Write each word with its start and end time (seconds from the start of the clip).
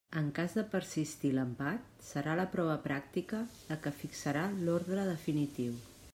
En 0.19 0.29
cas 0.37 0.53
de 0.59 0.61
persistir 0.69 1.29
l'empat, 1.35 1.91
serà 2.07 2.33
la 2.41 2.47
prova 2.57 2.79
pràctica 2.87 3.43
la 3.69 3.79
que 3.85 3.95
fixarà 4.01 4.49
l'ordre 4.65 5.07
definitiu. 5.15 5.81